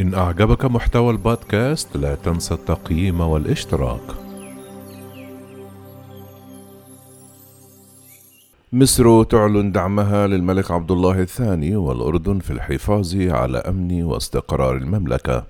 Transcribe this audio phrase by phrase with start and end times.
[0.00, 4.00] إن أعجبك محتوى البودكاست لا تنسى التقييم والاشتراك.
[8.72, 15.44] مصر تعلن دعمها للملك عبد الله الثاني والأردن في الحفاظ على أمن واستقرار المملكة.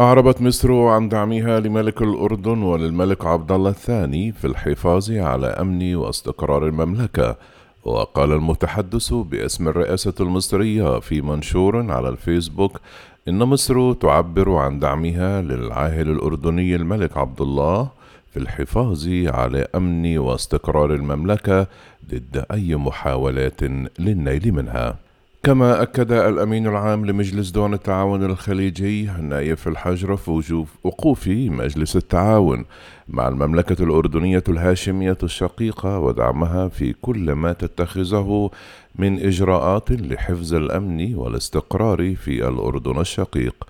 [0.00, 6.66] أعربت مصر عن دعمها لملك الأردن وللملك عبد الله الثاني في الحفاظ على أمن واستقرار
[6.66, 7.36] المملكة.
[7.84, 12.80] وقال المتحدث باسم الرئاسة المصرية في منشور على الفيسبوك
[13.28, 17.88] إن مصر تعبر عن دعمها للعاهل الأردني الملك عبد الله
[18.30, 21.66] في الحفاظ على أمن واستقرار المملكة
[22.10, 23.62] ضد أي محاولات
[23.98, 25.05] للنيل منها.
[25.46, 32.64] كما أكد الأمين العام لمجلس دول التعاون الخليجي نايف الحجر في وقوف مجلس التعاون
[33.08, 38.50] مع المملكة الأردنية الهاشمية الشقيقة ودعمها في كل ما تتخذه
[38.94, 43.64] من إجراءات لحفظ الأمن والاستقرار في الأردن الشقيق.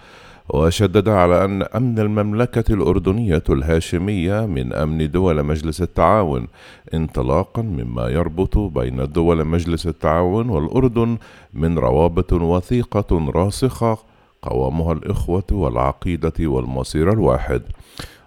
[0.48, 6.46] وشدد على أن أمن المملكة الأردنية الهاشمية من أمن دول مجلس التعاون
[6.94, 11.18] انطلاقا مما يربط بين دول مجلس التعاون والأردن
[11.54, 13.98] من روابط وثيقة راسخة
[14.42, 17.62] قوامها الإخوة والعقيدة والمصير الواحد.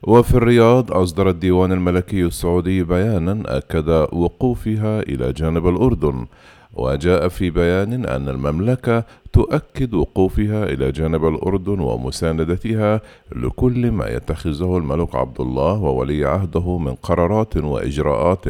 [0.04, 6.26] وفي الرياض أصدر الديوان الملكي السعودي بيانا أكد وقوفها إلى جانب الأردن.
[6.73, 9.03] وجاء في بيان أن المملكة
[9.34, 13.02] تؤكد وقوفها إلى جانب الأردن ومساندتها
[13.36, 18.45] لكل ما يتخذه الملك عبد الله وولي عهده من قرارات وإجراءات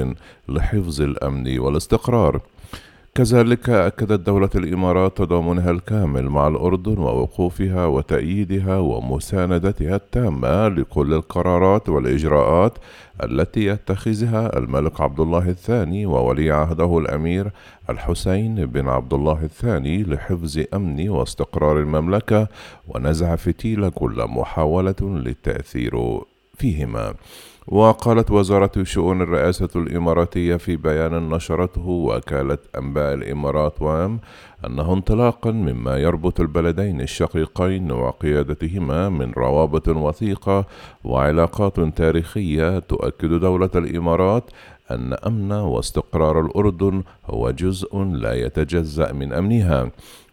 [0.50, 2.42] لحفظ الأمن والاستقرار.
[3.20, 12.78] كذلك أكدت دولة الإمارات تضامنها الكامل مع الأردن ووقوفها وتأييدها ومساندتها التامة لكل القرارات والإجراءات
[13.23, 17.52] التي يتخذها الملك عبد الله الثاني وولي عهده الأمير
[17.89, 22.48] الحسين بن عبد الله الثاني لحفظ أمن واستقرار المملكة
[22.88, 26.22] ونزع فتيل كل محاولة للتأثير
[26.58, 27.14] فيهما.
[27.71, 34.19] وقالت وزارة شؤون الرئاسة الإماراتية في بيان نشرته وكالة أنباء الإمارات وام
[34.65, 40.65] أنه انطلاقا مما يربط البلدين الشقيقين وقيادتهما من روابط وثيقة
[41.03, 44.43] وعلاقات تاريخية تؤكد دولة الإمارات
[44.91, 49.91] أن أمن واستقرار الأردن هو جزء لا يتجزأ من أمنها.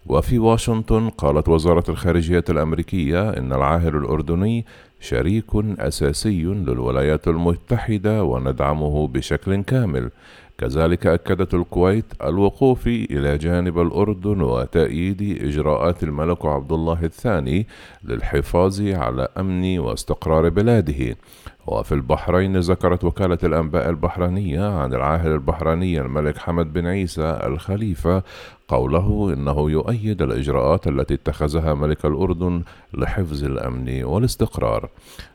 [0.09, 4.67] وفي واشنطن قالت وزارة الخارجية الأمريكية إن العاهل الأردني
[5.01, 10.11] شريك أساسي للولايات المتحدة وندعمه بشكل كامل.
[10.59, 17.67] كذلك أكدت الكويت الوقوف إلى جانب الأردن وتأييد إجراءات الملك عبد الله الثاني
[18.05, 21.17] للحفاظ على أمن واستقرار بلاده.
[21.67, 28.23] وفي البحرين ذكرت وكالة الأنباء البحرينية عن العاهل البحريني الملك حمد بن عيسى الخليفة
[28.69, 32.63] قوله إنه يؤيد الإجراءات التي اتخذها ملك الأردن
[32.95, 34.91] لحفظ الأمن والاستقرار.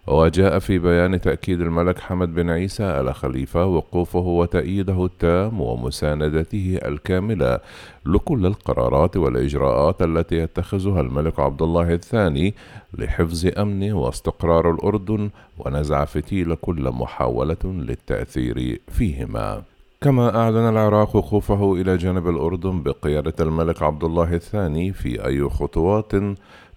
[0.08, 7.60] وجاء في بيان تأكيد الملك حمد بن عيسى الخليفة وقوفه وتأييده التام ومساندته الكاملة
[8.06, 12.54] لكل القرارات والإجراءات التي يتخذها الملك عبد الله الثاني
[12.98, 15.30] لحفظ أمن واستقرار الأردن
[15.60, 19.62] ونزع فتيل كل محاولة للتأثير فيهما.
[20.02, 26.12] كما أعلن العراق خوفه إلى جانب الأردن بقيادة الملك عبد الله الثاني في أي خطوات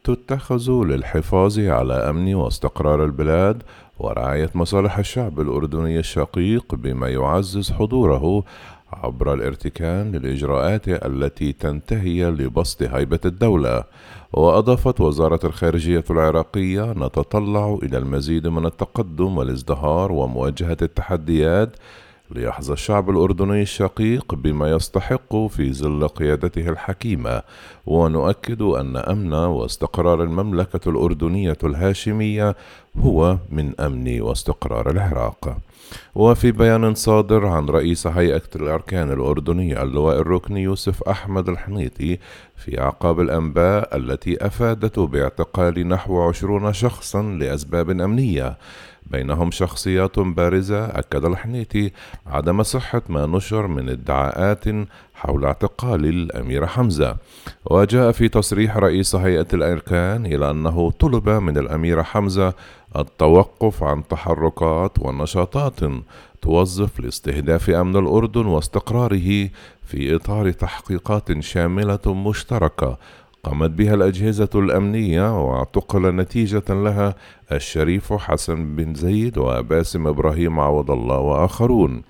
[0.04, 3.62] تتخذ للحفاظ على أمن واستقرار البلاد
[3.98, 8.44] ورعاية مصالح الشعب الأردني الشقيق بما يعزز حضوره
[9.03, 13.84] عبر الارتكان للإجراءات التي تنتهي لبسط هيبة الدولة.
[14.32, 21.77] وأضافت وزارة الخارجية العراقية نتطلع إلى المزيد من التقدم والازدهار ومواجهة التحديات
[22.31, 27.43] ليحظى الشعب الأردني الشقيق بما يستحق في ظل قيادته الحكيمة.
[27.87, 32.56] ونؤكد أن أمن واستقرار المملكة الأردنية الهاشمية
[32.99, 35.56] هو من أمن واستقرار العراق.
[36.15, 42.18] وفي بيان صادر عن رئيس هيئة الأركان الأردنية اللواء الركني يوسف أحمد الحنيطي
[42.57, 48.57] في أعقاب الأنباء التي أفادت باعتقال نحو عشرون شخصا لأسباب أمنية.
[49.07, 51.92] بينهم شخصيات بارزة أكد الحنيتي
[52.27, 54.65] عدم صحة ما نشر من ادعاءات
[55.15, 57.16] حول اعتقال الأمير حمزة.
[57.65, 62.53] وجاء في تصريح رئيس هيئة الأركان إلى أنه طلب من الأمير حمزة
[62.97, 65.81] التوقف عن تحركات ونشاطات
[66.43, 69.51] توظف لاستهداف أمن الأردن واستقراره
[69.83, 72.99] في إطار تحقيقات شاملة مشتركة
[73.44, 77.14] قامت بها الأجهزة الأمنية واعتقل نتيجة لها
[77.52, 82.02] الشريف حسن بن زيد وباسم إبراهيم عوض الله وآخرون.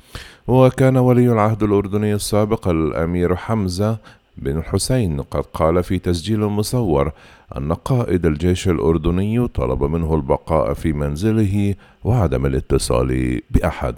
[0.48, 3.98] وكان ولي العهد الأردني السابق الأمير حمزة
[4.36, 7.12] بن حسين قد قال في تسجيل مصور
[7.56, 13.94] أن قائد الجيش الأردني طلب منه البقاء في منزله وعدم الاتصال بأحد.